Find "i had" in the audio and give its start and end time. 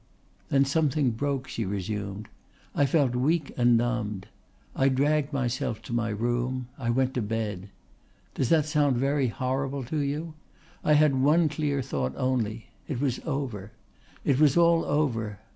10.83-11.21